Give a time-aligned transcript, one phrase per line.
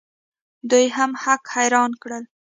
[0.69, 2.23] دوی هم هک حیران کړل.